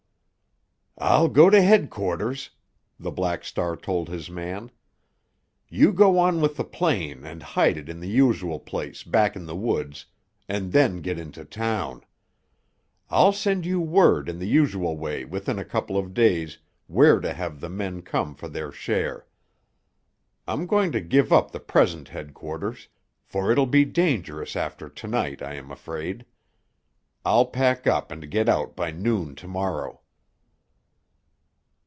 [0.97, 2.51] "I'll go to headquarters,"
[2.99, 4.69] the Black Star told his man.
[5.67, 9.47] "You go on with the plane and hide it in the usual place back in
[9.47, 10.05] the woods,
[10.47, 12.03] and then get into town.
[13.09, 17.33] I'll send you word in the usual way within a couple of days where to
[17.33, 19.25] have the men come for their share.
[20.47, 22.89] I'm going to give up the present headquarters,
[23.25, 26.25] for it'll be dangerous after to night, I am afraid.
[27.25, 29.97] I'll pack up and get out by noon to morrow."